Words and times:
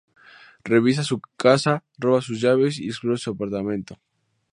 Revisa 0.63 1.03
su 1.03 1.21
casa, 1.37 1.83
roba 1.99 2.21
sus 2.23 2.41
llaves 2.41 2.79
y 2.79 2.87
explora 2.87 3.17
su 3.19 3.29
apartamento. 3.29 3.99